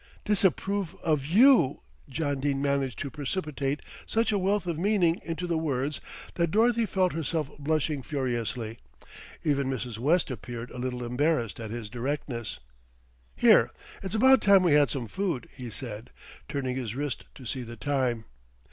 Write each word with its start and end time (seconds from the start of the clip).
"Disapprove 0.25 0.95
of 1.03 1.27
you!" 1.27 1.81
John 2.09 2.39
Dene 2.39 2.59
managed 2.59 2.97
to 3.01 3.11
precipitate 3.11 3.83
such 4.07 4.31
a 4.31 4.37
wealth 4.39 4.65
of 4.65 4.79
meaning 4.79 5.21
into 5.23 5.45
the 5.45 5.59
words 5.59 6.01
that 6.33 6.49
Dorothy 6.49 6.87
felt 6.87 7.13
herself 7.13 7.51
blushing 7.59 8.01
furiously. 8.01 8.79
Even 9.43 9.69
Mrs. 9.69 9.99
West 9.99 10.31
appeared 10.31 10.71
a 10.71 10.79
little 10.79 11.03
embarrassed 11.05 11.59
at 11.59 11.69
his 11.69 11.87
directness. 11.87 12.59
"Here, 13.35 13.69
it's 14.01 14.15
about 14.15 14.41
time 14.41 14.63
we 14.63 14.73
had 14.73 14.89
some 14.89 15.05
food," 15.07 15.47
he 15.55 15.69
said, 15.69 16.09
turning 16.49 16.75
his 16.77 16.95
wrist 16.95 17.25
to 17.35 17.45
see 17.45 17.61
the 17.61 17.77
time. 17.77 18.25